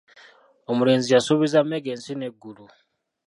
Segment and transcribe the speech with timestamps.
[0.71, 2.65] Omulenzi yasuubiza mega ensi n'eggulu.